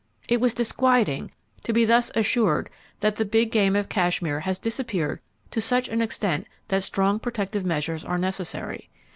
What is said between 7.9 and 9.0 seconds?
are necessary.